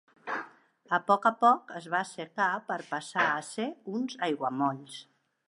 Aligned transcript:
A 0.97 0.99
poc 1.09 1.27
a 1.29 1.31
poc 1.43 1.73
es 1.81 1.89
va 1.95 1.99
assecar 2.07 2.49
per 2.71 2.79
passar 2.95 3.27
a 3.37 3.45
ser 3.51 3.69
uns 3.99 4.19
aiguamolls. 4.31 4.99